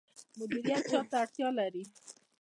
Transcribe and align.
مدیریت 0.39 0.83
چا 0.91 0.99
ته 1.09 1.15
اړتیا 1.23 1.49
لري؟ 1.59 1.83